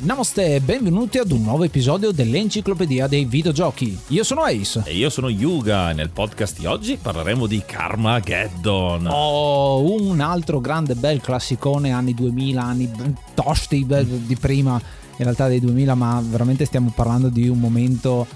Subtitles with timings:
[0.00, 3.98] Namaste e benvenuti ad un nuovo episodio dell'Enciclopedia dei Videogiochi.
[4.08, 4.82] Io sono Ace.
[4.84, 9.06] E io sono Yuga e nel podcast di oggi parleremo di Carmageddon.
[9.06, 12.92] Oh, un altro grande bel classicone anni 2000, anni
[13.32, 18.26] tosti bel- di prima, in realtà dei 2000, ma veramente stiamo parlando di un momento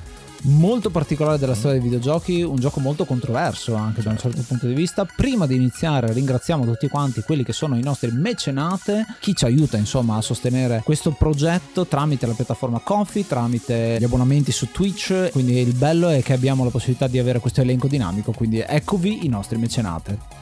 [0.43, 4.67] molto particolare della storia dei videogiochi, un gioco molto controverso anche da un certo punto
[4.67, 5.05] di vista.
[5.05, 9.77] Prima di iniziare ringraziamo tutti quanti quelli che sono i nostri mecenate, chi ci aiuta
[9.77, 15.59] insomma a sostenere questo progetto tramite la piattaforma Coffee, tramite gli abbonamenti su Twitch, quindi
[15.59, 19.29] il bello è che abbiamo la possibilità di avere questo elenco dinamico, quindi eccovi i
[19.29, 20.42] nostri mecenate.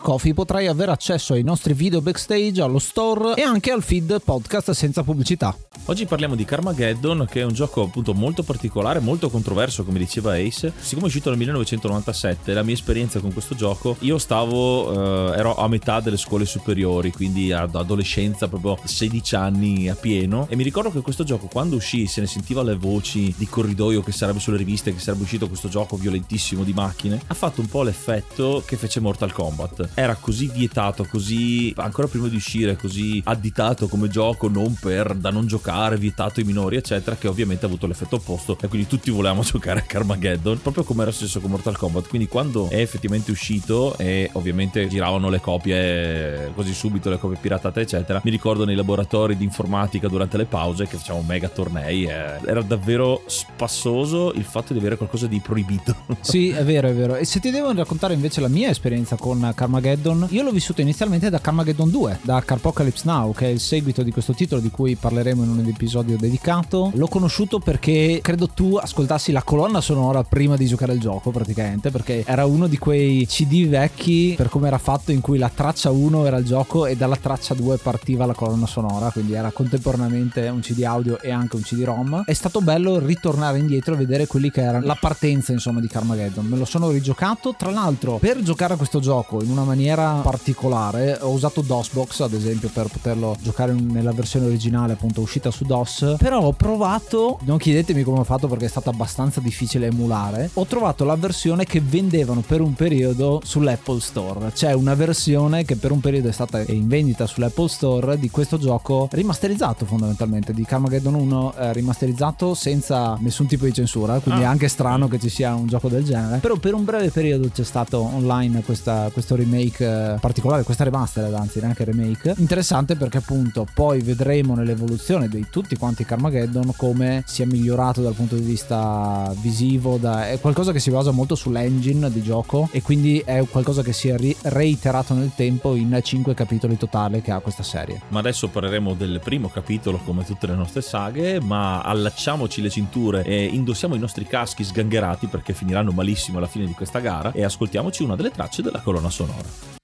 [0.00, 4.70] Coffee potrai avere accesso ai nostri video backstage, allo store e anche al feed podcast
[4.70, 5.56] senza pubblicità.
[5.86, 10.34] Oggi parliamo di Carmageddon, che è un gioco appunto molto particolare, molto controverso, come diceva
[10.34, 10.70] Ace.
[10.78, 15.56] Siccome è uscito nel 1997, la mia esperienza con questo gioco, io stavo, eh, ero
[15.56, 20.46] a metà delle scuole superiori, quindi ad adolescenza, proprio 16 anni a pieno.
[20.50, 24.02] E mi ricordo che questo gioco, quando uscì, se ne sentiva le voci di corridoio
[24.02, 27.66] che sarebbe sulle riviste, che sarebbe uscito questo gioco violentissimo di macchine, ha fatto un
[27.66, 29.57] po' l'effetto che fece Mortal Kombat.
[29.94, 35.30] Era così vietato, così ancora prima di uscire, così additato come gioco, non per da
[35.30, 39.10] non giocare, vietato ai minori, eccetera, che ovviamente ha avuto l'effetto opposto e quindi tutti
[39.10, 42.08] volevamo giocare a Carmageddon, proprio come era successo con Mortal Kombat.
[42.08, 47.80] Quindi quando è effettivamente uscito e ovviamente giravano le copie così subito, le copie piratate,
[47.80, 52.38] eccetera, mi ricordo nei laboratori di informatica durante le pause che facevamo mega tornei, eh,
[52.44, 55.94] era davvero spassoso il fatto di avere qualcosa di proibito.
[56.20, 57.16] Sì, è vero, è vero.
[57.16, 61.30] E se ti devo raccontare invece la mia esperienza con Carmageddon, io l'ho vissuto inizialmente
[61.30, 64.96] da Carmageddon 2, da Carpocalypse Now, che è il seguito di questo titolo di cui
[64.96, 66.90] parleremo in un episodio dedicato.
[66.94, 71.90] L'ho conosciuto perché credo tu ascoltassi la colonna sonora prima di giocare al gioco, praticamente,
[71.90, 75.90] perché era uno di quei CD vecchi per come era fatto in cui la traccia
[75.90, 80.48] 1 era il gioco e dalla traccia 2 partiva la colonna sonora, quindi era contemporaneamente
[80.48, 82.24] un CD audio e anche un CD-ROM.
[82.24, 86.46] È stato bello ritornare indietro e vedere quelli che erano la partenza, insomma, di Carmageddon.
[86.46, 91.18] Me lo sono rigiocato, tra l'altro, per giocare a questo gioco in una maniera particolare,
[91.20, 96.16] ho usato DOSBox, ad esempio, per poterlo giocare nella versione originale, appunto, uscita su DOS.
[96.18, 100.50] Però ho provato, non chiedetemi come ho fatto perché è stato abbastanza difficile emulare.
[100.54, 104.50] Ho trovato la versione che vendevano per un periodo sull'Apple Store.
[104.52, 108.58] C'è una versione che per un periodo è stata in vendita sull'Apple Store di questo
[108.58, 114.44] gioco rimasterizzato fondamentalmente di Carmageddon 1 eh, rimasterizzato senza nessun tipo di censura quindi è
[114.44, 117.64] anche strano che ci sia un gioco del genere però per un breve periodo c'è
[117.64, 123.66] stato online questa- questo remake eh, particolare questa remastered anzi neanche remake interessante perché appunto
[123.74, 129.30] poi vedremo nell'evoluzione di tutti quanti Carmageddon come si è migliorato dal punto di vista
[129.40, 133.82] visivo da- è qualcosa che si basa molto sull'engine di gioco e quindi è qualcosa
[133.82, 138.20] che si è reiterato nel tempo in 5 capitoli totali che ha questa serie Ma
[138.20, 143.44] adesso parleremo del primo capitolo come tutte le nostre saghe, ma allacciamoci le cinture e
[143.44, 148.02] indossiamo i nostri caschi sgangherati perché finiranno malissimo alla fine di questa gara e ascoltiamoci
[148.02, 149.17] una delle tracce della colonna sonora.
[149.18, 149.77] したなあれ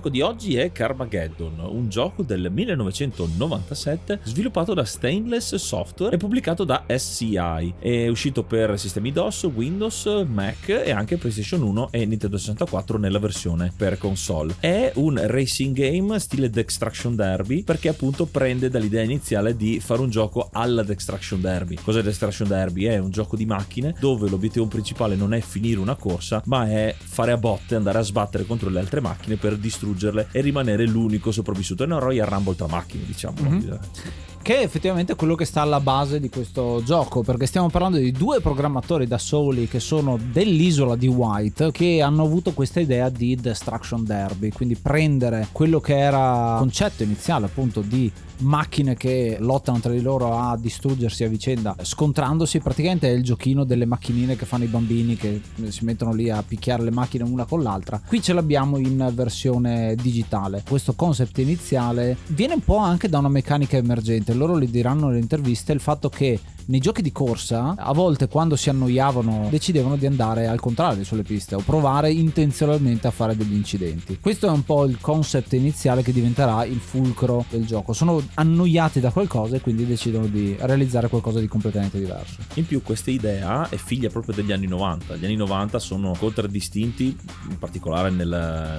[0.00, 6.64] gioco di oggi è Carmageddon, un gioco del 1997 sviluppato da Stainless Software e pubblicato
[6.64, 7.74] da SCI.
[7.78, 13.18] È uscito per sistemi DOS, Windows, Mac e anche PlayStation 1 e Nintendo 64 nella
[13.18, 14.54] versione per console.
[14.58, 20.08] È un racing game stile Destruction Derby perché appunto prende dall'idea iniziale di fare un
[20.08, 21.74] gioco alla Destruction Derby.
[21.74, 22.84] Cos'è Destruction Derby?
[22.84, 26.94] È un gioco di macchine dove l'obiettivo principale non è finire una corsa ma è
[26.98, 29.58] fare a botte, andare a sbattere contro le altre macchine per
[29.90, 31.82] distruggerle e rimanere l'unico sopravvissuto.
[31.82, 33.36] È una Royal Rumble tra macchine, diciamo.
[33.42, 33.72] Mm-hmm.
[34.42, 38.10] Che è effettivamente quello che sta alla base di questo gioco, perché stiamo parlando di
[38.10, 43.36] due programmatori da soli che sono dell'isola di White che hanno avuto questa idea di
[43.36, 48.10] Destruction Derby, quindi prendere quello che era il concetto iniziale appunto di
[48.40, 52.58] macchine che lottano tra di loro a distruggersi a vicenda, scontrandosi.
[52.60, 56.42] Praticamente è il giochino delle macchinine che fanno i bambini che si mettono lì a
[56.42, 58.00] picchiare le macchine una con l'altra.
[58.04, 60.62] Qui ce l'abbiamo in versione digitale.
[60.66, 64.29] Questo concept iniziale viene un po' anche da una meccanica emergente.
[64.34, 66.38] Loro li diranno nelle interviste il fatto che
[66.70, 71.24] nei giochi di corsa a volte quando si annoiavano decidevano di andare al contrario sulle
[71.24, 74.18] piste o provare intenzionalmente a fare degli incidenti.
[74.20, 77.92] Questo è un po' il concept iniziale che diventerà il fulcro del gioco.
[77.92, 82.36] Sono annoiati da qualcosa e quindi decidono di realizzare qualcosa di completamente diverso.
[82.54, 85.16] In più questa idea è figlia proprio degli anni 90.
[85.16, 87.16] Gli anni 90 sono contraddistinti,
[87.48, 88.28] in particolare nel,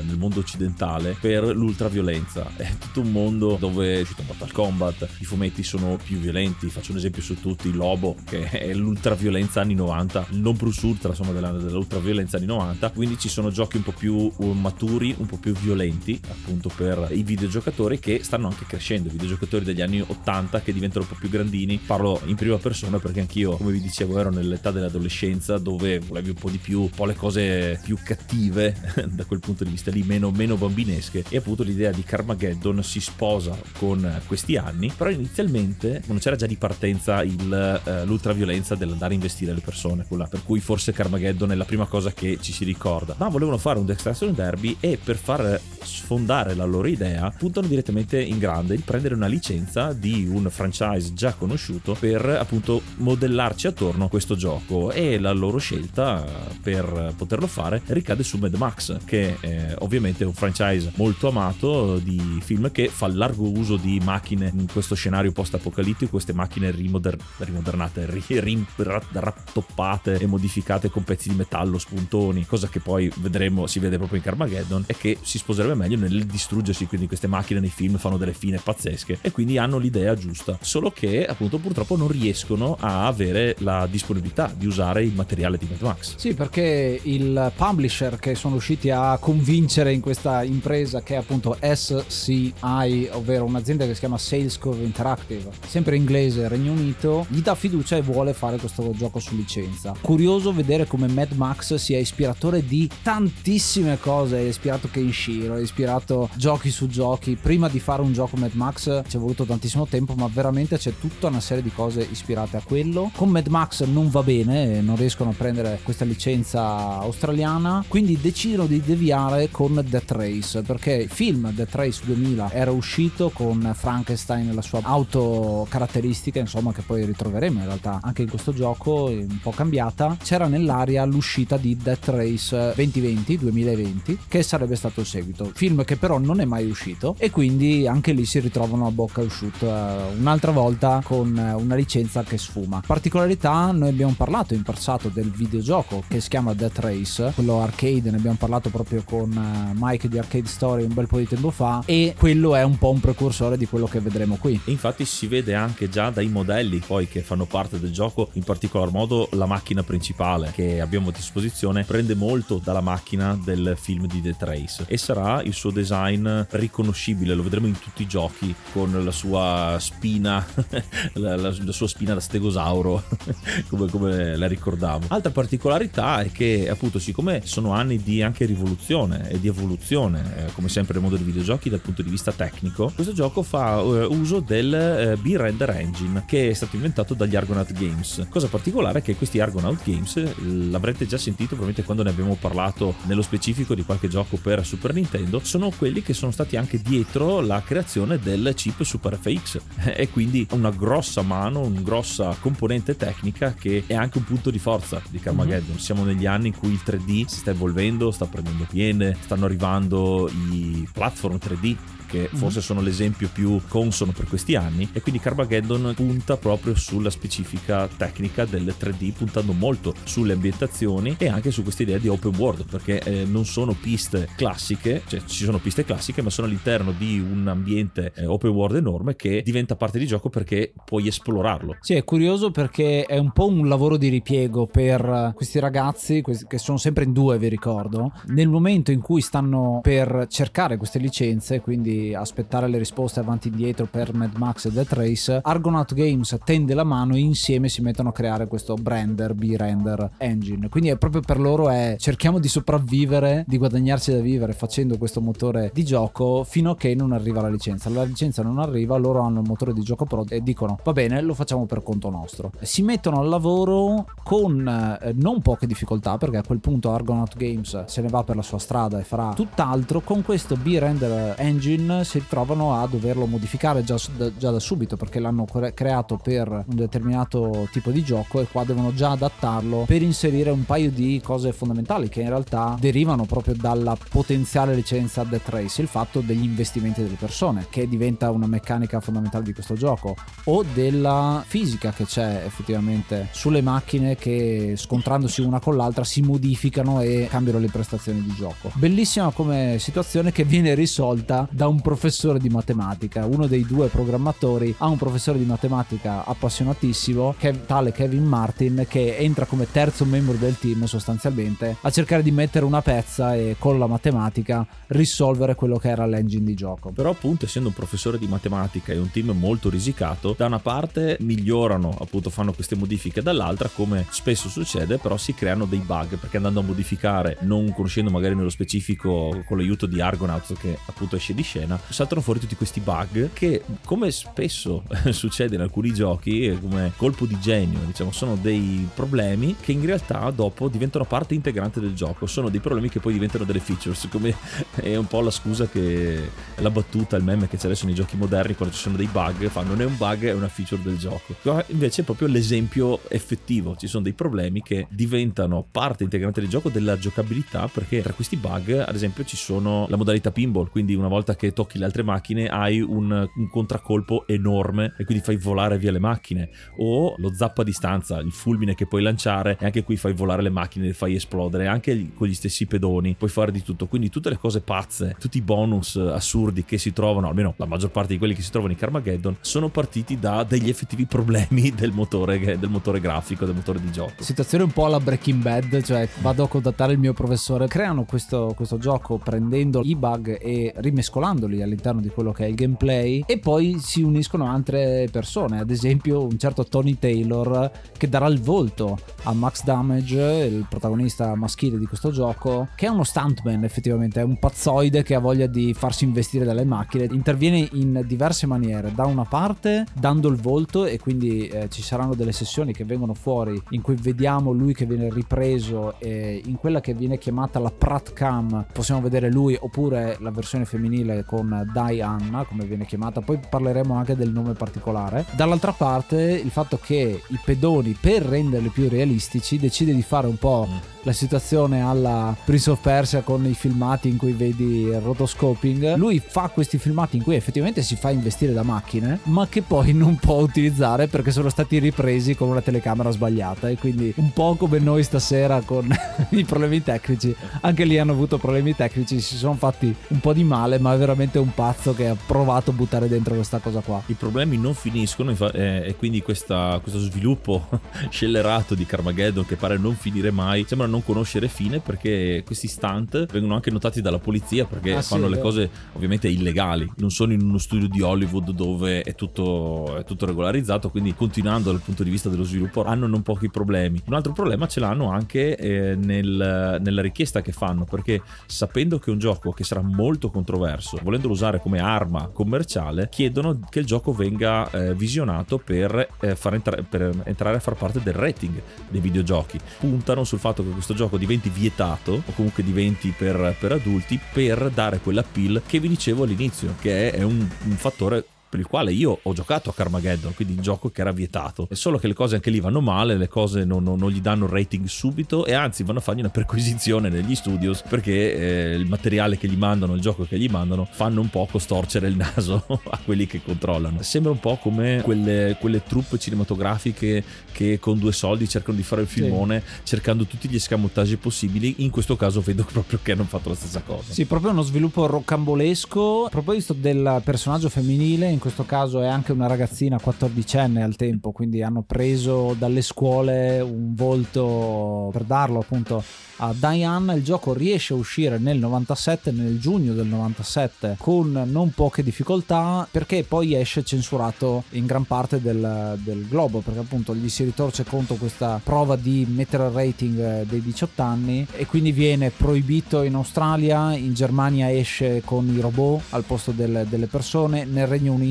[0.05, 2.49] nel mondo occidentale, per l'ultraviolenza.
[2.55, 6.91] È tutto un mondo dove è uscito Mortal Kombat, i fumetti sono più violenti, faccio
[6.91, 11.31] un esempio su tutti, Lobo, che è l'ultraviolenza anni 90, il non plus ultra insomma
[11.31, 15.37] della, dell'ultraviolenza anni 90, quindi ci sono giochi un po' più uh, maturi, un po'
[15.37, 20.61] più violenti appunto per i videogiocatori che stanno anche crescendo, i videogiocatori degli anni 80
[20.61, 24.19] che diventano un po' più grandini, parlo in prima persona perché anch'io come vi dicevo
[24.19, 28.75] ero nell'età dell'adolescenza dove volevi un po' di più, un po' le cose più cattive
[29.09, 31.23] da quel punto di vista lì, meno, meno bambinesche.
[31.29, 36.45] E appunto l'idea di Carmageddon si sposa con questi anni, però inizialmente non c'era già
[36.45, 41.51] di partenza il eh, l'ultraviolenza dell'andare a investire le persone, quella per cui forse Carmageddon
[41.51, 43.15] è la prima cosa che ci si ricorda.
[43.17, 48.21] Ma volevano fare un Destruction Derby e per far sfondare la loro idea puntano direttamente
[48.21, 54.05] in grande di prendere una licenza di un franchise già conosciuto per appunto modellarci attorno
[54.05, 56.23] a questo gioco e la loro scelta
[56.61, 61.97] per poterlo fare ricade su Mad Max che è ovviamente è un franchise molto amato
[61.97, 66.71] di film che fa largo uso di macchine in questo scenario post apocalittico queste macchine
[66.71, 67.19] rimoder-
[67.51, 73.79] rimodernate, rim- rattoppate e modificate con pezzi di metallo, spuntoni, cosa che poi vedremo, si
[73.79, 77.69] vede proprio in Carmageddon, e che si sposerebbe meglio nel distruggersi, quindi queste macchine nei
[77.69, 82.07] film fanno delle fine pazzesche e quindi hanno l'idea giusta, solo che appunto purtroppo non
[82.07, 86.15] riescono a avere la disponibilità di usare il materiale di Mad Max.
[86.17, 91.57] Sì, perché il publisher che sono riusciti a convincere in questa impresa che è appunto
[91.61, 97.97] SCI, ovvero un'azienda che si chiama Salescore Interactive, sempre inglese, Regno Unito, gli dà fiducia
[97.97, 99.93] e vuole fare questo gioco su licenza.
[99.99, 106.29] Curioso vedere come Mad Max sia ispiratore di tantissime cose, è ispirato Kenshiro, è ispirato
[106.35, 107.37] giochi su giochi.
[107.41, 110.93] Prima di fare un gioco Mad Max ci è voluto tantissimo tempo, ma veramente c'è
[110.99, 113.11] tutta una serie di cose ispirate a quello.
[113.15, 116.61] Con Mad Max non va bene, non riescono a prendere questa licenza
[116.99, 122.71] australiana, quindi decidono di deviare con Death Race, perché il film Death Race 2000 era
[122.71, 128.23] uscito con Frankenstein e la sua auto caratteristica, insomma, che poi ritroveremo in realtà anche
[128.23, 134.43] in questo gioco, un po' cambiata, c'era nell'aria l'uscita di Death Race 2020, 2020, che
[134.43, 135.51] sarebbe stato il seguito.
[135.53, 139.21] Film che però non è mai uscito e quindi anche lì si ritrovano a bocca
[139.21, 142.81] asciutta uh, un'altra volta con uh, una licenza che sfuma.
[142.85, 148.11] Particolarità, noi abbiamo parlato in passato del videogioco che si chiama Death Race, quello arcade,
[148.11, 151.51] ne abbiamo parlato proprio con uh, Mike di Arcade Story un bel po' di tempo
[151.51, 154.59] fa e quello è un po' un precursore di quello che vedremo qui.
[154.65, 158.43] E infatti si vede anche già dai modelli poi che fanno parte del gioco, in
[158.43, 164.07] particolar modo la macchina principale che abbiamo a disposizione prende molto dalla macchina del film
[164.07, 168.53] di The Trace e sarà il suo design riconoscibile, lo vedremo in tutti i giochi
[168.73, 170.45] con la sua spina,
[171.13, 173.03] la, la, la, sua spina da stegosauro,
[173.69, 175.05] come, come la ricordavo.
[175.09, 180.51] Altra particolarità è che appunto siccome sono anni di anche rivoluzione e di evoluzione, eh,
[180.53, 184.11] come sempre nel mondo dei videogiochi dal punto di vista tecnico, questo gioco fa uh,
[184.11, 188.25] uso del uh, B-Render Engine che è stato inventato pubblicato dagli Argonaut Games.
[188.29, 192.95] Cosa particolare è che questi Argonaut Games l'avrete già sentito probabilmente quando ne abbiamo parlato
[193.03, 197.41] nello specifico di qualche gioco per Super Nintendo, sono quelli che sono stati anche dietro
[197.41, 199.59] la creazione del chip Super FX
[199.95, 204.59] e quindi una grossa mano, una grossa componente tecnica che è anche un punto di
[204.59, 205.71] forza di Carmageddon.
[205.71, 205.77] Mm-hmm.
[205.77, 210.29] Siamo negli anni in cui il 3D si sta evolvendo, sta prendendo piene, stanno arrivando
[210.29, 211.75] i platform 3D
[212.11, 212.37] che mhm.
[212.37, 217.87] forse sono l'esempio più consono per questi anni e quindi Carmageddon punta proprio sulla specifica
[217.87, 222.65] tecnica del 3D puntando molto sulle ambientazioni e anche su questa idea di open world
[222.69, 227.17] perché eh, non sono piste classiche cioè ci sono piste classiche ma sono all'interno di
[227.17, 231.93] un ambiente eh, open world enorme che diventa parte di gioco perché puoi esplorarlo sì
[231.93, 236.77] è curioso perché è un po' un lavoro di ripiego per questi ragazzi che sono
[236.77, 242.00] sempre in due vi ricordo nel momento in cui stanno per cercare queste licenze quindi
[242.13, 246.73] aspettare le risposte avanti e indietro per Mad Max e Death Race, Argonaut Games tende
[246.73, 250.69] la mano e insieme si mettono a creare questo Brender, B-Render Engine.
[250.69, 255.21] Quindi è proprio per loro è cerchiamo di sopravvivere, di guadagnarci da vivere facendo questo
[255.21, 257.89] motore di gioco fino a che non arriva la licenza.
[257.89, 261.21] La licenza non arriva, loro hanno il motore di gioco pro e dicono va bene,
[261.21, 262.51] lo facciamo per conto nostro.
[262.61, 267.85] Si mettono al lavoro con eh, non poche difficoltà perché a quel punto Argonaut Games
[267.85, 272.19] se ne va per la sua strada e farà tutt'altro con questo B-Render Engine si
[272.19, 273.97] ritrovano a doverlo modificare già
[274.37, 278.93] già da subito perché l'hanno creato per un determinato tipo di gioco e qua devono
[278.93, 283.97] già adattarlo per inserire un paio di cose fondamentali che in realtà derivano proprio dalla
[284.09, 289.43] potenziale licenza Death Race, il fatto degli investimenti delle persone che diventa una meccanica fondamentale
[289.43, 295.75] di questo gioco o della fisica che c'è effettivamente sulle macchine che scontrandosi una con
[295.75, 298.71] l'altra si modificano e cambiano le prestazioni di gioco.
[298.75, 303.25] Bellissima come situazione che viene risolta da un professore di matematica.
[303.25, 309.17] Uno dei due programmatori ha un professore di matematica appassionatissimo, che tale Kevin Martin, che
[309.17, 313.77] entra come terzo membro del team sostanzialmente a cercare di mettere una pezza e con
[313.79, 316.91] la matematica risolvere quello che era l'engine di gioco.
[316.91, 321.17] Però appunto essendo un professore di matematica e un team molto risicato, da una parte
[321.19, 326.37] migliorano, appunto fanno queste modifiche, dall'altra come spesso succede però si creano dei bug perché
[326.37, 331.33] andando a modificare, non conoscendo magari nello specifico con l'aiuto di Argonauts che appunto esce
[331.33, 336.91] di scena, saltano fuori tutti questi bug che come spesso succede in alcuni giochi come
[336.95, 341.93] colpo di genio diciamo sono dei problemi che in realtà dopo diventano parte integrante del
[341.93, 342.25] gioco.
[342.25, 344.35] Sono dei problemi che poi diventano delle features come
[344.75, 348.15] è un po' la scusa che la battuta il meme che c'è adesso nei giochi
[348.17, 350.97] moderni quando ci sono dei bug fa non è un bug è una feature del
[350.97, 353.75] gioco Qua invece è proprio l'esempio effettivo.
[353.75, 358.37] Ci sono dei problemi che diventano parte integrante del gioco della giocabilità perché tra questi
[358.37, 360.69] bug ad esempio ci sono la modalità pinball.
[360.69, 365.23] Quindi una volta che tocchi le altre macchine hai un, un, contraccolpo enorme e quindi
[365.23, 366.49] fai volare via le macchine.
[366.77, 370.41] O lo zappo a distanza il fulmine che puoi lanciare e anche qui fai volare
[370.41, 373.87] le macchine le fai esplodere anche con gli stessi pedoni puoi fare di tutto.
[373.87, 377.91] Quindi tutte le cose pazze tutti i bonus assurdi che si trovano almeno la maggior
[377.91, 381.91] parte di quelli che si trovano in Carmageddon sono partiti da degli effettivi problemi del
[381.91, 384.23] motore, del motore grafico del motore di gioco.
[384.23, 387.67] Situazione un po' alla Breaking Bad cioè vado a contattare il mio professore.
[387.67, 392.47] Creano questo, questo gioco prendendo i bug e rimescolandoli singoli all'interno di quello che è
[392.47, 398.07] il gameplay e poi si uniscono altre persone, ad esempio un certo Tony Taylor che
[398.07, 403.03] darà il volto a Max Damage, il protagonista maschile di questo gioco, che è uno
[403.03, 408.03] stuntman effettivamente, è un pazzoide che ha voglia di farsi investire dalle macchine, interviene in
[408.05, 412.73] diverse maniere, da una parte dando il volto e quindi eh, ci saranno delle sessioni
[412.73, 417.17] che vengono fuori in cui vediamo lui che viene ripreso e in quella che viene
[417.17, 422.85] chiamata la Prat Cam possiamo vedere lui oppure la versione femminile con Diana, come viene
[422.85, 425.25] chiamata, poi parleremo anche del nome particolare.
[425.31, 430.37] Dall'altra parte il fatto che i pedoni, per renderli più realistici, decide di fare un
[430.37, 434.99] po' mm la situazione alla Prince of Persia con i filmati in cui vedi il
[434.99, 435.95] rotoscoping.
[435.95, 439.93] Lui fa questi filmati in cui effettivamente si fa investire da macchine, ma che poi
[439.93, 443.69] non può utilizzare perché sono stati ripresi con una telecamera sbagliata.
[443.69, 445.87] E quindi un po' come noi stasera con
[446.29, 450.43] i problemi tecnici, anche lì hanno avuto problemi tecnici, si sono fatti un po' di
[450.43, 454.01] male, ma è veramente un pazzo che ha provato a buttare dentro questa cosa qua.
[454.07, 457.67] I problemi non finiscono eh, e quindi questa, questo sviluppo
[458.09, 463.27] scellerato di Carmageddon che pare non finire mai sembra non conoscere fine perché questi stunt
[463.31, 467.33] vengono anche notati dalla polizia perché ah, fanno sì, le cose ovviamente illegali, non sono
[467.33, 472.03] in uno studio di Hollywood dove è tutto, è tutto regolarizzato, quindi continuando dal punto
[472.03, 474.01] di vista dello sviluppo hanno non pochi problemi.
[474.05, 479.09] Un altro problema ce l'hanno anche eh, nel, nella richiesta che fanno perché sapendo che
[479.09, 483.85] è un gioco che sarà molto controverso, volendolo usare come arma commerciale, chiedono che il
[483.85, 489.01] gioco venga eh, visionato per eh, entra- per entrare a far parte del rating dei
[489.01, 489.59] videogiochi.
[489.79, 494.69] Puntano sul fatto che questo gioco diventi vietato o comunque diventi per, per adulti per
[494.69, 499.17] dare quell'appeal che vi dicevo all'inizio, che è un, un fattore per il quale io
[499.21, 501.67] ho giocato a Carmageddon, quindi un gioco che era vietato.
[501.69, 504.19] È solo che le cose anche lì vanno male, le cose non, non, non gli
[504.19, 508.75] danno il rating subito e anzi vanno a fargli una perquisizione negli studios perché eh,
[508.75, 512.17] il materiale che gli mandano, il gioco che gli mandano, fanno un po' storcere il
[512.17, 514.01] naso a quelli che controllano.
[514.01, 519.03] Sembra un po' come quelle, quelle truppe cinematografiche che con due soldi cercano di fare
[519.03, 519.85] il filmone sì.
[519.85, 521.75] cercando tutti gli escamotage possibili.
[521.77, 524.11] In questo caso vedo proprio che hanno fatto la stessa cosa.
[524.11, 526.25] Sì, proprio uno sviluppo rocambolesco.
[526.25, 531.31] A proposito del personaggio femminile, in questo caso è anche una ragazzina 14enne al tempo,
[531.31, 536.03] quindi hanno preso dalle scuole un volto per darlo appunto
[536.37, 537.13] a Diane.
[537.13, 542.87] Il gioco riesce a uscire nel 97, nel giugno del 97, con non poche difficoltà,
[542.89, 547.83] perché poi esce censurato in gran parte del, del globo, perché appunto gli si ritorce
[547.83, 553.13] contro questa prova di mettere il rating dei 18 anni e quindi viene proibito in
[553.13, 558.29] Australia, in Germania esce con i robot al posto del, delle persone, nel Regno Unito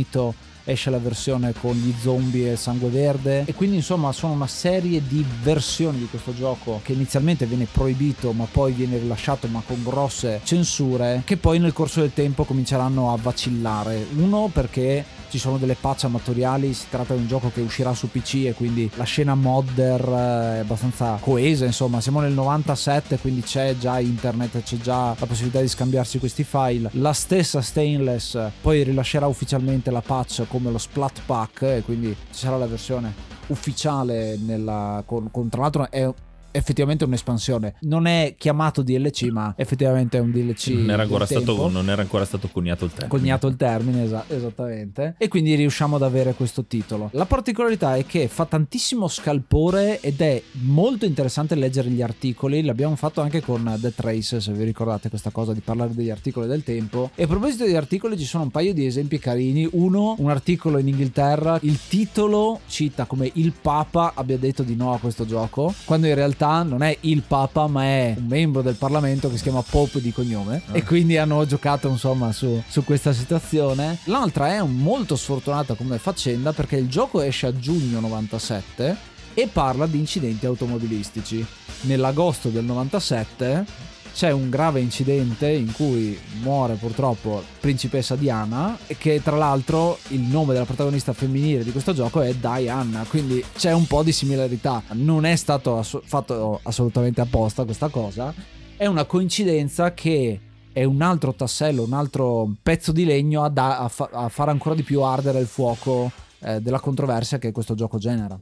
[0.64, 3.44] esce la versione con gli zombie e il sangue verde.
[3.46, 8.32] E quindi insomma sono una serie di versioni di questo gioco che inizialmente viene proibito
[8.32, 13.12] ma poi viene rilasciato ma con grosse censure che poi nel corso del tempo cominceranno
[13.12, 14.06] a vacillare.
[14.16, 18.10] Uno perché ci sono delle patch amatoriali, si tratta di un gioco che uscirà su
[18.10, 23.76] PC e quindi la scena modder è abbastanza coesa, insomma siamo nel 97 quindi c'è
[23.78, 26.90] già internet, c'è già la possibilità di scambiarsi questi file.
[26.94, 32.38] La stessa Stainless poi rilascerà ufficialmente la patch come lo Splat Pack e quindi ci
[32.40, 33.14] sarà la versione
[33.46, 36.12] ufficiale nella, con, con tra l'altro è
[36.50, 37.74] effettivamente un'espansione.
[37.80, 40.68] Non è chiamato DLC, ma effettivamente è un DLC.
[40.68, 43.10] Non era ancora, stato, non era ancora stato, coniato il termine.
[43.10, 45.14] Coniato il termine, es- esattamente.
[45.18, 47.10] E quindi riusciamo ad avere questo titolo.
[47.12, 52.62] La particolarità è che fa tantissimo scalpore ed è molto interessante leggere gli articoli.
[52.62, 56.46] L'abbiamo fatto anche con The Trace, se vi ricordate questa cosa di parlare degli articoli
[56.46, 57.10] del tempo.
[57.14, 59.68] E a proposito degli articoli, ci sono un paio di esempi carini.
[59.72, 64.92] Uno, un articolo in Inghilterra, il titolo cita come il Papa abbia detto di no
[64.92, 68.62] a questo gioco, quando in realtà realtà non è il Papa, ma è un membro
[68.62, 70.62] del Parlamento che si chiama Pope di cognome.
[70.66, 70.76] Ah.
[70.76, 73.98] E quindi hanno giocato insomma su, su questa situazione.
[74.04, 78.96] L'altra è molto sfortunata come faccenda perché il gioco esce a giugno 97
[79.34, 81.44] e parla di incidenti automobilistici.
[81.82, 83.64] Nell'agosto del 97
[84.12, 90.20] c'è un grave incidente in cui muore purtroppo principessa Diana e che tra l'altro il
[90.20, 94.82] nome della protagonista femminile di questo gioco è Diana, quindi c'è un po' di similarità.
[94.92, 98.32] Non è stato ass- fatto assolutamente apposta questa cosa,
[98.76, 100.40] è una coincidenza che
[100.72, 104.50] è un altro tassello, un altro pezzo di legno a, da- a, fa- a fare
[104.50, 108.38] ancora di più ardere il fuoco eh, della controversia che questo gioco genera.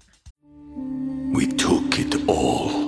[1.32, 2.87] We took it all.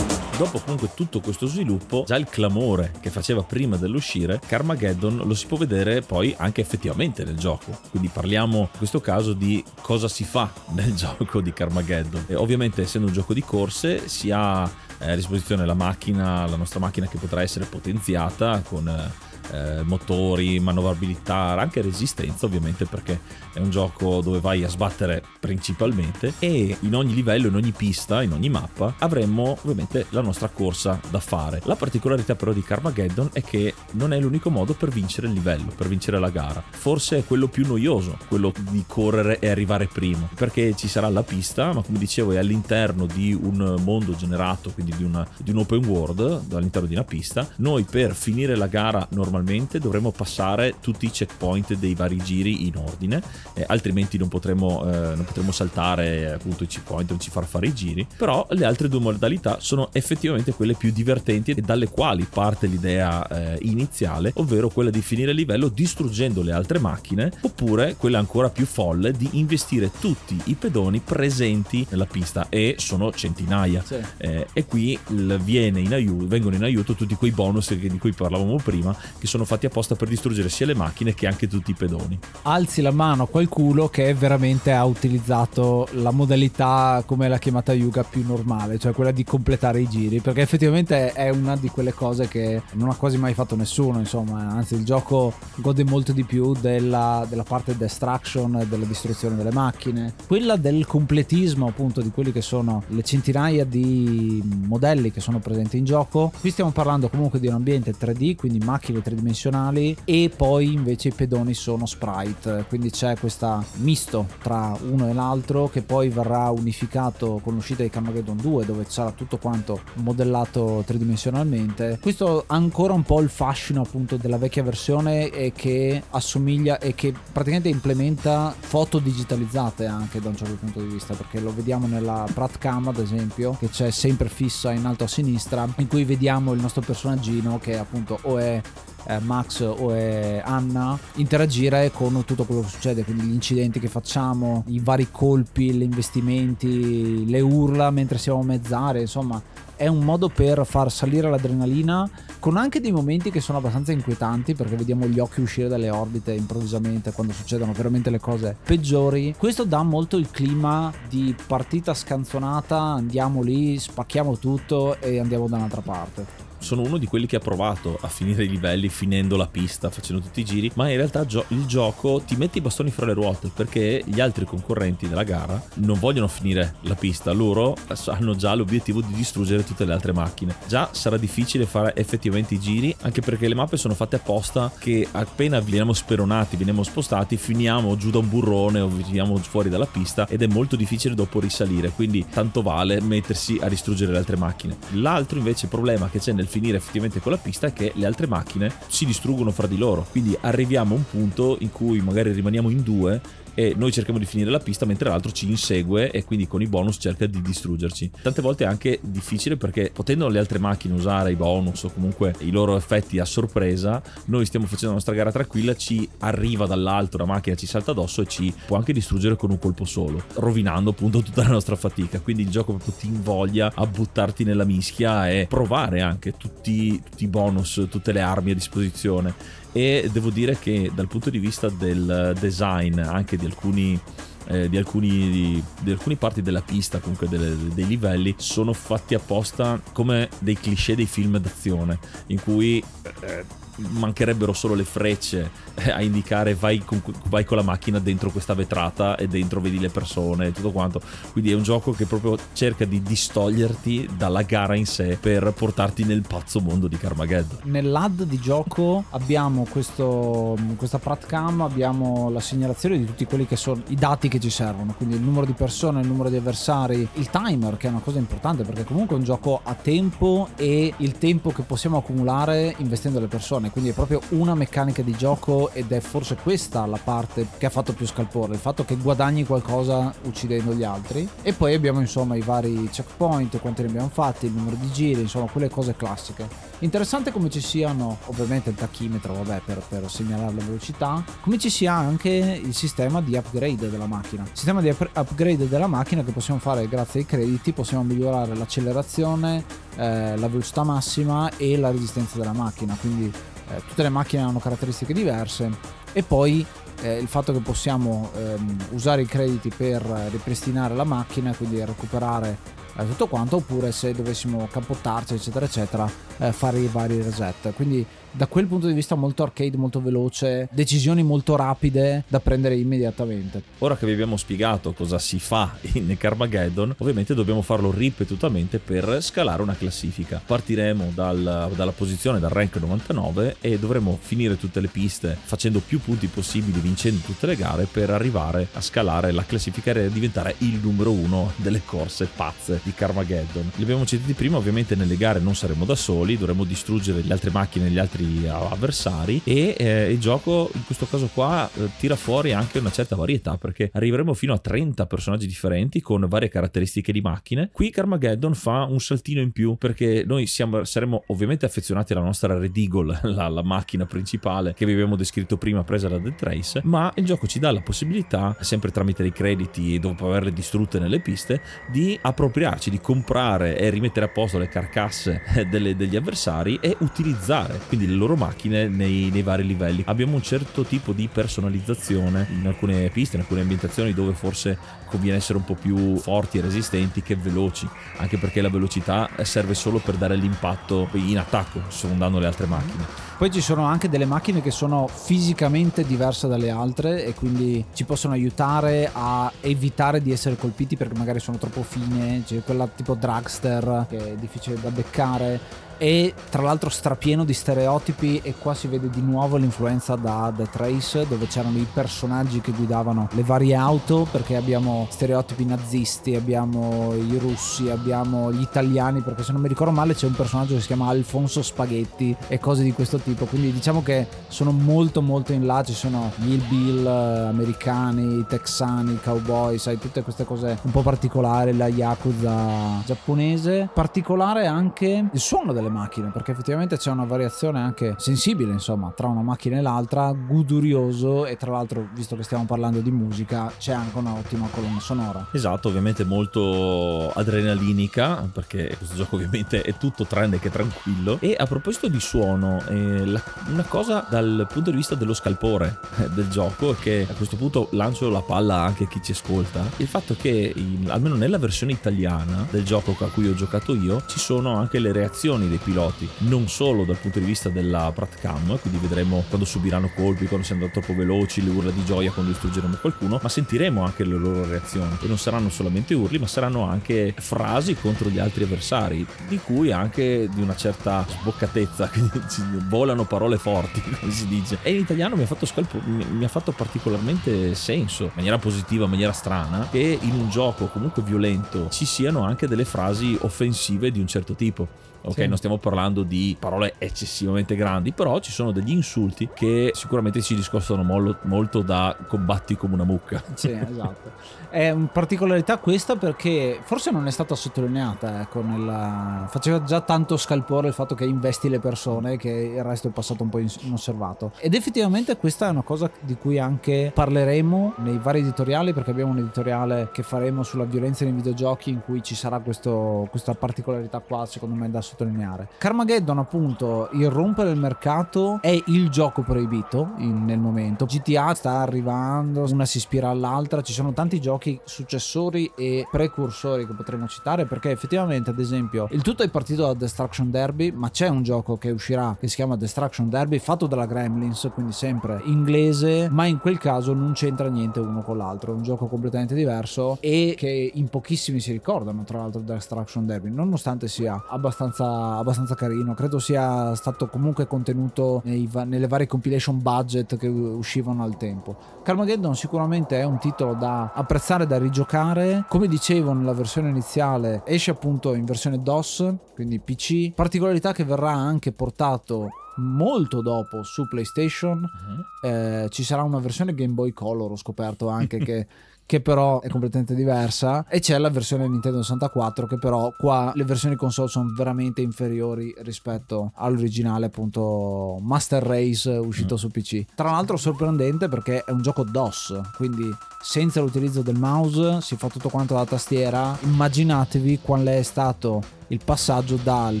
[0.44, 5.46] Dopo comunque tutto questo sviluppo, già il clamore che faceva prima dell'uscire, Carmageddon lo si
[5.46, 7.78] può vedere poi anche effettivamente nel gioco.
[7.90, 12.26] Quindi parliamo in questo caso di cosa si fa nel gioco di Carmageddon.
[12.28, 16.56] E ovviamente essendo un gioco di corse si ha eh, a disposizione la macchina, la
[16.56, 19.12] nostra macchina che potrà essere potenziata con
[19.52, 23.20] eh, motori, manovrabilità, anche resistenza ovviamente perché
[23.52, 28.22] è un gioco dove vai a sbattere principalmente e in ogni livello, in ogni pista,
[28.22, 31.60] in ogni mappa avremmo ovviamente la nostra corsa da fare.
[31.64, 35.72] La particolarità però di Carmageddon è che non è l'unico modo per vincere il livello,
[35.76, 36.62] per vincere la gara.
[36.70, 41.22] Forse è quello più noioso, quello di correre e arrivare primo, perché ci sarà la
[41.22, 45.58] pista, ma come dicevo è all'interno di un mondo generato, quindi di, una, di un
[45.58, 47.48] open world, all'interno di una pista.
[47.56, 52.66] Noi per finire la gara normalmente normalmente dovremmo passare tutti i checkpoint dei vari giri
[52.66, 53.20] in ordine,
[53.54, 57.66] eh, altrimenti non potremo, eh, non potremo saltare appunto i checkpoint, non ci far fare
[57.66, 58.06] i giri.
[58.16, 63.26] Però le altre due modalità sono effettivamente quelle più divertenti e dalle quali parte l'idea
[63.26, 68.50] eh, iniziale, ovvero quella di finire il livello distruggendo le altre macchine, oppure quella ancora
[68.50, 73.82] più folle di investire tutti i pedoni presenti nella pista e sono centinaia.
[73.84, 73.96] Sì.
[74.18, 78.12] Eh, e qui il- viene in aiuto, vengono in aiuto tutti quei bonus di cui
[78.12, 81.74] parlavamo prima, che sono fatti apposta per distruggere sia le macchine che anche tutti i
[81.74, 82.18] pedoni.
[82.42, 88.04] alzi la mano a qualcuno che veramente ha utilizzato la modalità come l'ha chiamata Yuga
[88.04, 92.28] più normale, cioè quella di completare i giri, perché effettivamente è una di quelle cose
[92.28, 96.52] che non ha quasi mai fatto nessuno, insomma, anzi il gioco gode molto di più
[96.52, 102.42] della, della parte destruction, della distruzione delle macchine, quella del completismo appunto di quelli che
[102.42, 106.30] sono le centinaia di modelli che sono presenti in gioco.
[106.38, 111.12] Qui stiamo parlando comunque di un ambiente 3D, quindi macchine tridimensionali e poi invece i
[111.12, 117.40] pedoni sono sprite, quindi c'è questo misto tra uno e l'altro che poi verrà unificato
[117.42, 121.98] con l'uscita di Carmageddon 2 dove sarà tutto quanto modellato tridimensionalmente.
[122.00, 127.14] Questo ancora un po' il fascino appunto della vecchia versione e che assomiglia e che
[127.32, 132.26] praticamente implementa foto digitalizzate anche da un certo punto di vista perché lo vediamo nella
[132.32, 136.60] Pratcam ad esempio che c'è sempre fissa in alto a sinistra in cui vediamo il
[136.60, 138.60] nostro personaggino che appunto o è
[139.06, 143.88] eh, Max o è Anna interagire con tutto quello che succede, quindi gli incidenti che
[143.88, 149.42] facciamo, i vari colpi, gli investimenti, le urla mentre siamo a mezzare, insomma
[149.76, 154.54] è un modo per far salire l'adrenalina con anche dei momenti che sono abbastanza inquietanti
[154.54, 159.34] perché vediamo gli occhi uscire dalle orbite improvvisamente quando succedono veramente le cose peggiori.
[159.36, 165.56] Questo dà molto il clima di partita scanzonata, andiamo lì, spacchiamo tutto e andiamo da
[165.56, 166.43] un'altra parte.
[166.64, 170.22] Sono uno di quelli che ha provato a finire i livelli finendo la pista, facendo
[170.22, 173.12] tutti i giri, ma in realtà gio- il gioco ti mette i bastoni fra le
[173.12, 178.54] ruote perché gli altri concorrenti della gara non vogliono finire la pista, loro hanno già
[178.54, 180.56] l'obiettivo di distruggere tutte le altre macchine.
[180.66, 185.06] Già sarà difficile fare effettivamente i giri, anche perché le mappe sono fatte apposta che
[185.12, 190.26] appena veniamo speronati, veniamo spostati, finiamo giù da un burrone o veniamo fuori dalla pista
[190.26, 194.76] ed è molto difficile dopo risalire, quindi tanto vale mettersi a distruggere le altre macchine.
[194.92, 198.72] L'altro invece problema che c'è nel finire effettivamente quella pista è che le altre macchine
[198.86, 202.82] si distruggono fra di loro, quindi arriviamo a un punto in cui magari rimaniamo in
[202.82, 203.20] due
[203.54, 206.66] e noi cerchiamo di finire la pista mentre l'altro ci insegue e quindi con i
[206.66, 208.10] bonus cerca di distruggerci.
[208.22, 212.34] Tante volte è anche difficile perché potendo le altre macchine usare i bonus o comunque
[212.40, 217.16] i loro effetti a sorpresa, noi stiamo facendo la nostra gara tranquilla, ci arriva dall'alto
[217.16, 220.90] una macchina, ci salta addosso e ci può anche distruggere con un colpo solo, rovinando
[220.90, 222.20] appunto tutta la nostra fatica.
[222.20, 227.24] Quindi il gioco proprio ti invoglia a buttarti nella mischia e provare anche tutti, tutti
[227.24, 231.68] i bonus, tutte le armi a disposizione e devo dire che dal punto di vista
[231.68, 234.00] del design anche di alcuni
[234.46, 239.14] eh, di, alcuni, di, di alcune parti della pista, comunque delle- dei livelli, sono fatti
[239.14, 242.82] apposta come dei cliché dei film d'azione, in cui
[243.20, 243.44] eh,
[243.76, 248.54] mancherebbero solo le frecce eh, a indicare vai con, vai con la macchina dentro questa
[248.54, 251.00] vetrata e dentro vedi le persone e tutto quanto.
[251.32, 256.04] Quindi è un gioco che proprio cerca di distoglierti dalla gara in sé per portarti
[256.04, 257.58] nel pazzo mondo di Carmageddon.
[257.64, 263.82] Nell'ad di gioco abbiamo questo, questa Pratcam, abbiamo la segnalazione di tutti quelli che sono
[263.88, 267.30] i dati che ci servono, quindi il numero di persone, il numero di avversari, il
[267.30, 271.18] timer che è una cosa importante perché comunque è un gioco a tempo e il
[271.18, 275.92] tempo che possiamo accumulare investendo le persone, quindi è proprio una meccanica di gioco ed
[275.92, 280.12] è forse questa la parte che ha fatto più scalpore, il fatto che guadagni qualcosa
[280.24, 284.52] uccidendo gli altri e poi abbiamo insomma i vari checkpoint, quanti ne abbiamo fatti, il
[284.52, 286.72] numero di giri, insomma quelle cose classiche.
[286.80, 291.70] Interessante come ci siano, ovviamente il tachimetro, vabbè, per, per segnalare la velocità, come ci
[291.70, 294.42] sia anche il sistema di upgrade della macchina.
[294.42, 298.54] Il sistema di up- upgrade della macchina che possiamo fare grazie ai crediti, possiamo migliorare
[298.54, 299.64] l'accelerazione,
[299.96, 303.32] eh, la velocità massima e la resistenza della macchina, quindi
[303.70, 305.70] eh, tutte le macchine hanno caratteristiche diverse
[306.12, 306.64] e poi
[307.02, 312.58] eh, il fatto che possiamo ehm, usare i crediti per ripristinare la macchina, quindi recuperare
[312.96, 317.72] eh, tutto quanto, oppure se dovessimo cappottarci, eccetera, eccetera, eh, fare i vari reset.
[317.74, 322.76] Quindi da quel punto di vista molto arcade, molto veloce, decisioni molto rapide da prendere
[322.76, 323.62] immediatamente.
[323.78, 329.18] Ora che vi abbiamo spiegato cosa si fa in Carmageddon, ovviamente dobbiamo farlo ripetutamente per
[329.22, 330.42] scalare una classifica.
[330.44, 336.00] Partiremo dal- dalla posizione, dal rank 99 e dovremo finire tutte le piste facendo più
[336.00, 340.80] punti possibili, vincendo tutte le gare per arrivare a scalare la classifica e diventare il
[340.82, 343.70] numero uno delle corse pazze di Carmageddon.
[343.76, 347.50] Li abbiamo citati prima, ovviamente nelle gare non saremo da soli, dovremo distruggere le altre
[347.50, 352.52] macchine gli altri avversari e eh, il gioco in questo caso qua eh, tira fuori
[352.52, 357.20] anche una certa varietà perché arriveremo fino a 30 personaggi differenti con varie caratteristiche di
[357.20, 357.70] macchine.
[357.72, 362.58] Qui Carmageddon fa un saltino in più perché noi siamo, saremo ovviamente affezionati alla nostra
[362.58, 366.80] Red Eagle, la, la macchina principale che vi abbiamo descritto prima presa da Dead Race,
[366.84, 371.20] ma il gioco ci dà la possibilità, sempre tramite dei crediti dopo averle distrutte nelle
[371.20, 371.60] piste,
[371.90, 377.80] di appropriarci, di comprare e rimettere a posto le carcasse delle, degli avversari e utilizzare
[377.88, 380.02] quindi le loro macchine nei, nei vari livelli.
[380.06, 385.36] Abbiamo un certo tipo di personalizzazione in alcune piste, in alcune ambientazioni dove forse conviene
[385.36, 389.98] essere un po' più forti e resistenti che veloci, anche perché la velocità serve solo
[389.98, 393.04] per dare l'impatto in attacco, sfondando le altre macchine.
[393.36, 398.04] Poi ci sono anche delle macchine che sono fisicamente diverse dalle altre e quindi ci
[398.04, 403.14] possono aiutare a evitare di essere colpiti perché magari sono troppo fine, c'è quella tipo
[403.14, 405.60] dragster che è difficile da beccare
[406.04, 410.68] e tra l'altro strapieno di stereotipi e qua si vede di nuovo l'influenza da The
[410.70, 417.14] Trace dove c'erano i personaggi che guidavano le varie auto perché abbiamo stereotipi nazisti, abbiamo
[417.14, 420.82] i russi, abbiamo gli italiani perché se non mi ricordo male c'è un personaggio che
[420.82, 423.46] si chiama Alfonso Spaghetti e cose di questo tipo.
[423.46, 429.18] Quindi diciamo che sono molto molto in là ci sono gli Bill eh, americani, texani,
[429.22, 433.88] cowboy sai tutte queste cose un po' particolari la Yakuza giapponese.
[433.90, 439.28] Particolare anche il suono delle macchine perché effettivamente c'è una variazione anche sensibile insomma tra
[439.28, 443.92] una macchina e l'altra godurioso e tra l'altro visto che stiamo parlando di musica c'è
[443.92, 445.46] anche un'ottima colonna sonora.
[445.52, 451.38] Esatto ovviamente molto adrenalinica perché questo gioco ovviamente è tutto tranne che tranquillo.
[451.40, 455.98] E a proposito di suono eh, la, una cosa dal punto di vista dello scalpore
[456.16, 459.32] eh, del gioco è che a questo punto lancio la palla anche a chi ci
[459.32, 463.94] ascolta il fatto che in, almeno nella versione italiana del gioco a cui ho giocato
[463.94, 468.12] io ci sono anche le reazioni dei piloti, non solo dal punto di vista della
[468.14, 472.52] Pratcam, quindi vedremo quando subiranno colpi, quando siamo troppo veloci, le urla di gioia quando
[472.52, 476.84] distruggeremo qualcuno, ma sentiremo anche le loro reazioni e non saranno solamente urli, ma saranno
[476.84, 482.40] anche frasi contro gli altri avversari, di cui anche di una certa sboccatezza, quindi
[482.88, 484.78] volano parole forti, come si dice.
[484.82, 489.04] E in italiano mi ha fatto, scalpo, mi ha fatto particolarmente senso, in maniera positiva,
[489.04, 494.10] in maniera strana, che in un gioco comunque violento ci siano anche delle frasi offensive
[494.10, 495.34] di un certo tipo ok?
[495.34, 495.46] Sì.
[495.46, 500.54] Non stiamo parlando di parole eccessivamente grandi, però ci sono degli insulti che sicuramente ci
[500.54, 503.42] discostano molto, molto da combatti come una mucca.
[503.54, 504.32] Sì, esatto.
[504.68, 509.46] È una particolarità questa perché forse non è stata sottolineata, ecco, nella...
[509.48, 513.42] faceva già tanto scalpore il fatto che investi le persone che il resto è passato
[513.42, 514.52] un po' inosservato.
[514.58, 519.30] Ed effettivamente questa è una cosa di cui anche parleremo nei vari editoriali perché abbiamo
[519.30, 524.18] un editoriale che faremo sulla violenza nei videogiochi in cui ci sarà questo, questa particolarità
[524.18, 525.68] qua secondo me da sottolineare sottolineare.
[525.78, 531.06] Carmageddon, appunto, irrompere il mercato è il gioco proibito in, nel momento.
[531.06, 536.94] GTA sta arrivando, una si ispira all'altra, ci sono tanti giochi successori e precursori che
[536.94, 541.28] potremmo citare perché effettivamente, ad esempio, il tutto è partito da Destruction Derby, ma c'è
[541.28, 546.28] un gioco che uscirà che si chiama Destruction Derby fatto dalla Gremlins, quindi sempre inglese,
[546.30, 550.18] ma in quel caso non c'entra niente uno con l'altro, è un gioco completamente diverso
[550.20, 556.14] e che in pochissimi si ricordano tra l'altro Destruction Derby, nonostante sia abbastanza abbastanza, carino.
[556.14, 561.76] Credo sia stato comunque contenuto nei, nelle varie compilation budget che uscivano al tempo.
[562.02, 565.64] Carmageddon sicuramente è un titolo da apprezzare, da rigiocare.
[565.68, 570.32] Come dicevo nella versione iniziale, esce appunto in versione DOS, quindi PC.
[570.32, 574.78] Particolarità che verrà anche portato molto dopo su PlayStation.
[574.78, 575.48] Uh-huh.
[575.48, 578.66] Eh, ci sarà una versione Game Boy Color, ho scoperto anche che
[579.06, 583.64] che però è completamente diversa e c'è la versione Nintendo 64 che però qua le
[583.64, 589.58] versioni console sono veramente inferiori rispetto all'originale appunto Master Race uscito mm.
[589.58, 595.00] su PC tra l'altro sorprendente perché è un gioco DOS quindi senza l'utilizzo del mouse
[595.02, 600.00] si fa tutto quanto alla tastiera immaginatevi qual è stato il passaggio dal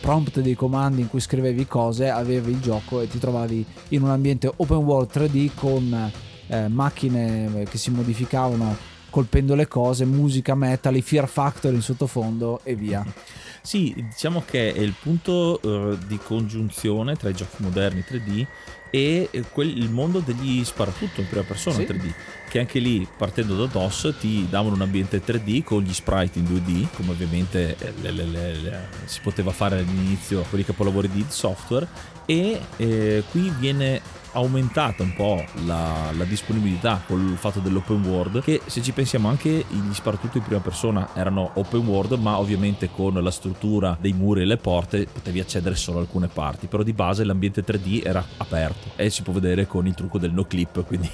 [0.00, 4.10] prompt dei comandi in cui scrivevi cose avevi il gioco e ti trovavi in un
[4.10, 6.12] ambiente open world 3D con
[6.48, 12.60] eh, macchine che si modificavano colpendo le cose, musica metal, i Fear Factor in sottofondo
[12.62, 13.04] e via.
[13.66, 18.46] Sì, diciamo che è il punto uh, di congiunzione tra i giochi moderni 3D
[18.90, 21.82] e eh, quel, il mondo degli sparatutto in prima persona sì.
[21.82, 22.12] 3D
[22.48, 26.44] che anche lì partendo da DOS ti davano un ambiente 3D con gli sprite in
[26.44, 31.24] 2D come ovviamente eh, le, le, le, si poteva fare all'inizio con i capolavori di
[31.28, 31.88] software
[32.24, 34.00] e eh, qui viene
[34.36, 39.64] aumentata un po' la, la disponibilità col fatto dell'open world che se ci pensiamo anche
[39.68, 44.42] gli sparatutto in prima persona erano open world ma ovviamente con la struttura dei muri
[44.42, 48.24] e le porte potevi accedere solo a alcune parti però di base l'ambiente 3D era
[48.36, 51.10] aperto e si può vedere con il trucco del no clip quindi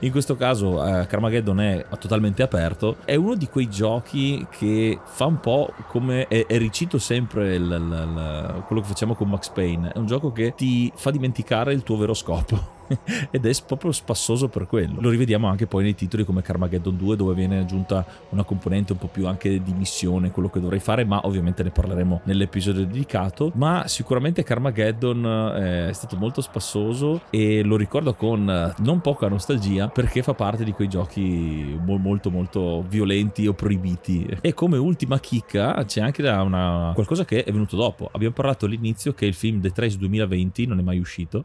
[0.00, 2.96] in questo caso eh, Carmageddon è totalmente aperto.
[3.04, 7.62] È uno di quei giochi che fa un po' come è, è ricito sempre il,
[7.62, 9.92] il, il, quello che facciamo con Max Payne.
[9.92, 12.59] È un gioco che ti fa dimenticare il tuo vero scopo
[13.30, 15.00] ed è proprio spassoso per quello.
[15.00, 18.98] Lo rivediamo anche poi nei titoli come Carmageddon 2 dove viene aggiunta una componente un
[18.98, 23.52] po' più anche di missione, quello che dovrei fare, ma ovviamente ne parleremo nell'episodio dedicato.
[23.54, 25.24] Ma sicuramente Carmageddon
[25.56, 30.34] eh, è stato molto spassoso e lo ricordo con eh, non poca nostalgia perché fa
[30.34, 34.26] parte di quei giochi molto molto violenti o proibiti.
[34.40, 38.08] E come ultima chicca c'è anche una, qualcosa che è venuto dopo.
[38.12, 41.44] Abbiamo parlato all'inizio che il film The Trace 2020 non è mai uscito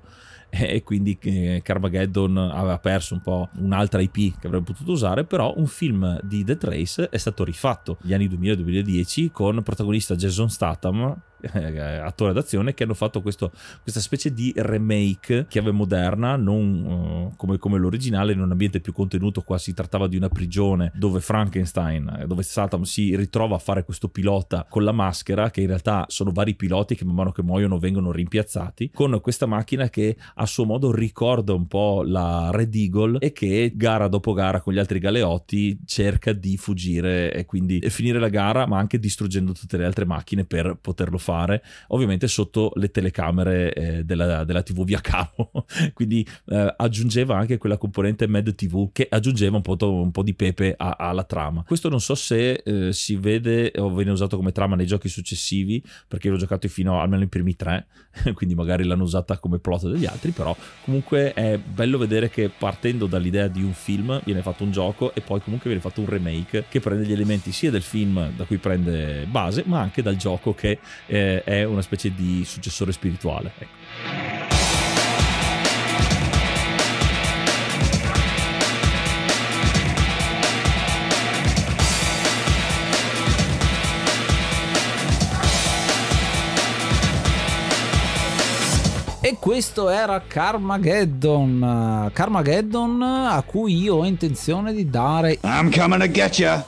[0.63, 5.53] e quindi eh, Carmageddon aveva perso un po' un'altra IP che avrebbe potuto usare, però
[5.57, 11.15] un film di The Trace è stato rifatto negli anni 2000-2010 con protagonista Jason Statham
[12.03, 17.57] attore d'azione che hanno fatto questo, questa specie di remake chiave moderna non uh, come,
[17.57, 22.23] come, l'originale in un ambiente più contenuto qua si trattava di una prigione dove Frankenstein
[22.25, 26.31] dove Satam si ritrova a fare questo pilota con la maschera che in realtà sono
[26.31, 30.65] vari piloti che man mano che muoiono vengono rimpiazzati con questa macchina che a suo
[30.65, 34.99] modo ricorda un po' la Red Eagle e che gara dopo gara con gli altri
[34.99, 40.05] galeotti cerca di fuggire e quindi finire la gara ma anche distruggendo tutte le altre
[40.05, 45.65] macchine per poterlo fare fare, ovviamente sotto le telecamere eh, della, della, TV via cavo.
[45.93, 50.35] Quindi eh, aggiungeva anche quella componente Med TV che aggiungeva un po', un po di
[50.35, 51.63] pepe a, alla trama.
[51.63, 55.83] Questo non so se eh, si vede o viene usato come trama nei giochi successivi,
[56.07, 57.87] perché l'ho giocato fino almeno i primi tre,
[58.35, 63.07] quindi magari l'hanno usata come plot degli altri, però comunque è bello vedere che partendo
[63.07, 66.65] dall'idea di un film viene fatto un gioco e poi comunque viene fatto un remake
[66.69, 70.53] che prende gli elementi sia del film da cui prende base, ma anche dal gioco
[70.53, 70.79] che
[71.15, 73.51] eh, è una specie di successore spirituale.
[73.57, 74.53] Ecco.
[89.21, 92.11] E questo era Carmageddon.
[92.13, 95.39] Carmageddon a cui io ho intenzione di dare.
[95.41, 96.63] I'm coming to get you!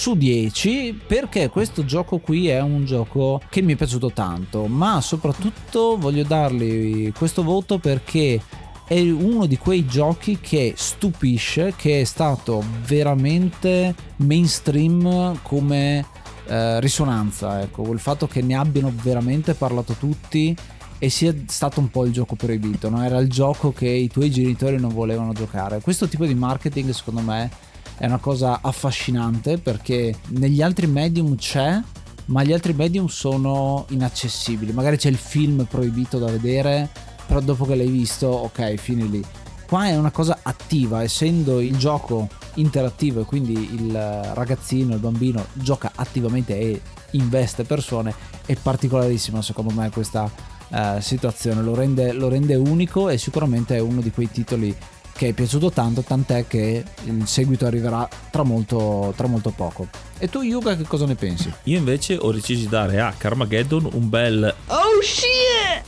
[0.00, 5.02] Su 10 perché questo gioco qui è un gioco che mi è piaciuto tanto, ma
[5.02, 8.40] soprattutto voglio dargli questo voto perché
[8.86, 16.06] è uno di quei giochi che stupisce, che è stato veramente mainstream come
[16.46, 20.56] eh, risonanza, ecco, il fatto che ne abbiano veramente parlato tutti
[20.98, 23.04] e sia stato un po' il gioco proibito, no?
[23.04, 25.82] era il gioco che i tuoi genitori non volevano giocare.
[25.82, 27.68] Questo tipo di marketing secondo me
[28.00, 31.78] è una cosa affascinante perché negli altri medium c'è,
[32.26, 34.72] ma gli altri medium sono inaccessibili.
[34.72, 36.88] Magari c'è il film proibito da vedere,
[37.26, 39.22] però dopo che l'hai visto, ok, fini lì.
[39.66, 43.92] Qua è una cosa attiva, essendo il gioco interattivo e quindi il
[44.32, 48.14] ragazzino, il bambino gioca attivamente e investe persone,
[48.46, 50.22] è particolarissima secondo me questa
[50.70, 54.74] uh, situazione, lo rende, lo rende unico e sicuramente è uno di quei titoli
[55.20, 59.86] che è piaciuto tanto, tant'è che il seguito arriverà tra molto, tra molto poco.
[60.16, 61.52] E tu Yuga che cosa ne pensi?
[61.64, 65.84] Io invece ho deciso di dare a Carmageddon un bel Oh shit!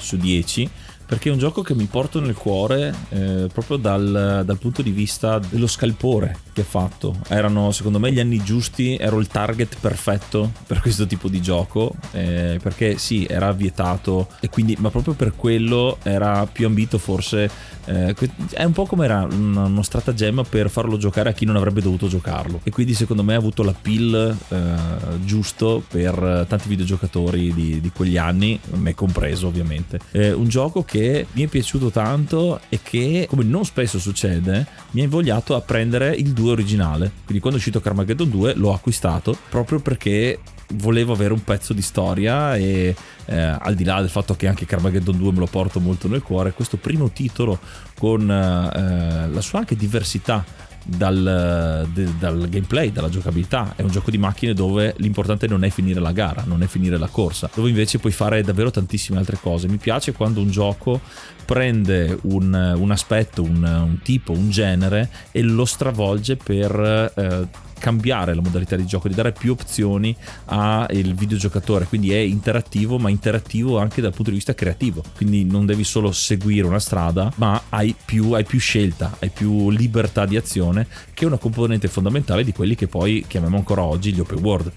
[0.00, 0.70] su 10
[1.08, 4.90] perché è un gioco che mi porto nel cuore eh, proprio dal, dal, punto di
[4.90, 7.16] vista dello scalpore che è fatto.
[7.28, 11.94] Erano secondo me gli anni giusti, ero il target perfetto per questo tipo di gioco,
[12.10, 17.50] eh, perché sì, era vietato, quindi, ma proprio per quello era più ambito forse
[17.88, 18.14] eh,
[18.50, 22.06] è un po' come era uno stratagemma per farlo giocare a chi non avrebbe dovuto
[22.06, 24.56] giocarlo e quindi secondo me ha avuto la pill eh,
[25.24, 30.97] giusto per tanti videogiocatori di, di, quegli anni me compreso ovviamente eh, un gioco che
[31.32, 36.14] mi è piaciuto tanto e che come non spesso succede mi ha invogliato a prendere
[36.14, 37.10] il 2 originale.
[37.24, 40.38] Quindi quando è uscito Carmageddon 2 l'ho acquistato proprio perché
[40.74, 44.66] volevo avere un pezzo di storia e eh, al di là del fatto che anche
[44.66, 47.58] Carmageddon 2 me lo porto molto nel cuore, questo primo titolo
[47.98, 50.44] con eh, la sua anche diversità
[50.88, 53.74] dal, de, dal, gameplay, dalla giocabilità.
[53.76, 56.96] È un gioco di macchine dove l'importante non è finire la gara, non è finire
[56.96, 59.68] la corsa, dove invece puoi fare davvero tantissime altre cose.
[59.68, 61.00] Mi piace quando un gioco
[61.48, 68.34] prende un, un aspetto, un, un, tipo, un genere e lo stravolge per eh, cambiare
[68.34, 73.78] la modalità di gioco, di dare più opzioni al videogiocatore, quindi è interattivo, ma interattivo
[73.78, 77.94] anche dal punto di vista creativo, quindi non devi solo seguire una strada, ma hai
[78.04, 82.52] più, hai più scelta, hai più libertà di azione, che è una componente fondamentale di
[82.52, 84.70] quelli che poi chiamiamo ancora oggi gli open world.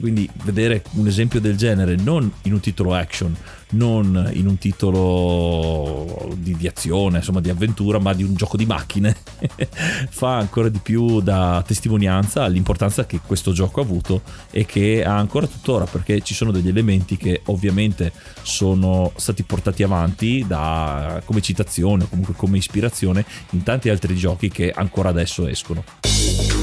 [0.00, 3.36] Quindi vedere un esempio del genere non in un titolo action,
[3.74, 8.66] non in un titolo di, di, azione, insomma di avventura, ma di un gioco di
[8.66, 9.16] macchine,
[10.10, 15.16] fa ancora di più da testimonianza all'importanza che questo gioco ha avuto e che ha
[15.16, 18.12] ancora tuttora, perché ci sono degli elementi che ovviamente
[18.42, 24.48] sono stati portati avanti da, come citazione o comunque come ispirazione in tanti altri giochi
[24.50, 26.53] che ancora adesso escono.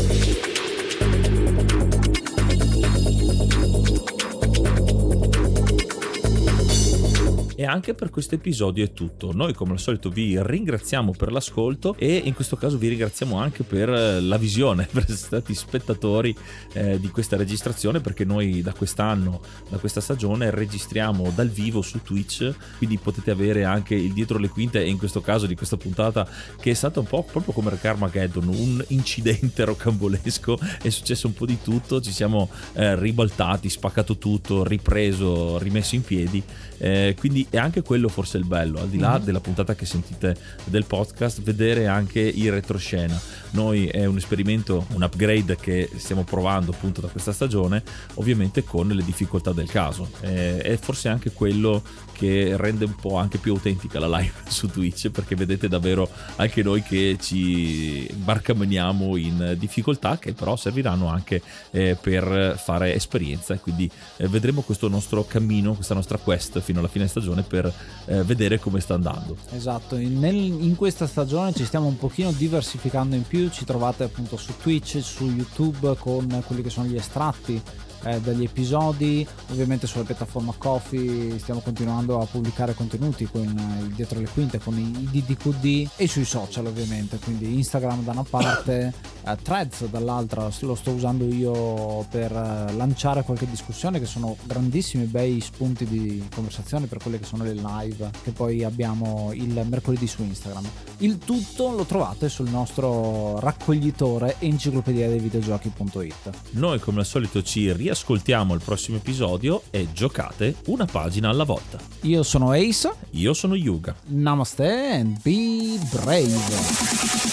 [7.62, 9.34] E anche per questo episodio è tutto.
[9.34, 13.62] Noi come al solito vi ringraziamo per l'ascolto e in questo caso vi ringraziamo anche
[13.62, 16.36] per la visione, per essere stati spettatori
[16.74, 22.01] eh, di questa registrazione perché noi da quest'anno, da questa stagione registriamo dal vivo su
[22.01, 25.78] Twitch, quindi potete avere anche il dietro le quinte e in questo caso di questa
[25.78, 26.28] puntata
[26.59, 31.45] che è stata un po' proprio come Carmageddon, un incidente rocambolesco, è successo un po'
[31.45, 36.43] di tutto, ci siamo eh, ribaltati, spaccato tutto, ripreso, rimesso in piedi,
[36.84, 39.23] eh, quindi e anche quello forse è il bello, al di là mm-hmm.
[39.23, 43.19] della puntata che sentite del podcast, vedere anche il retroscena.
[43.51, 47.84] Noi è un esperimento, un upgrade che stiamo provando appunto da questa stagione,
[48.15, 50.09] ovviamente con le difficoltà del caso.
[50.21, 51.84] È forse anche quello
[52.22, 56.61] che rende un po' anche più autentica la live su Twitch perché vedete davvero anche
[56.61, 61.41] noi che ci barcameniamo in difficoltà che però serviranno anche
[61.72, 66.78] eh, per fare esperienza e quindi eh, vedremo questo nostro cammino, questa nostra quest fino
[66.78, 67.74] alla fine stagione per
[68.05, 69.36] eh, vedere come sta andando.
[69.51, 74.38] Esatto, Nel, in questa stagione ci stiamo un pochino diversificando in più, ci trovate appunto
[74.38, 77.59] su Twitch, su YouTube con quelli che sono gli estratti
[78.04, 79.26] eh, degli episodi.
[79.49, 84.60] Ovviamente sulla piattaforma Coffee stiamo continuando a pubblicare contenuti con il eh, dietro le quinte,
[84.60, 88.93] con i DDQD e sui social ovviamente, quindi Instagram da una parte,
[89.26, 95.06] eh, Threads dall'altra, lo sto usando io per eh, lanciare qualche discussione che sono grandissimi
[95.06, 100.08] bei spunti di conversazione per quelle che sono le live che poi abbiamo il mercoledì
[100.08, 100.68] su Instagram.
[100.97, 106.30] Il tutto lo trovate sul nostro raccoglitore enciclopedia dei videogiochi.it.
[106.52, 111.44] Noi come al solito ci riascoltiamo ascoltiamo il prossimo episodio e giocate una pagina alla
[111.44, 111.78] volta.
[112.02, 112.92] Io sono Ace.
[113.12, 113.96] Io sono Yuga.
[114.08, 117.30] Namaste and be brave.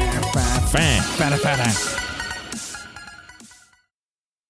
[0.71, 1.01] Fan.
[1.37, 2.10] Fan.